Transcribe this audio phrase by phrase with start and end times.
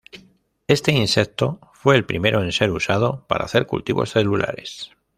[0.65, 4.89] Este insecto fue el primero en ser usado para hacer cultivos celulares.